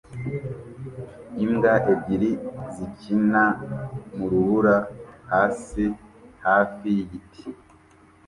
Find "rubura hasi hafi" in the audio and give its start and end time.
4.31-6.87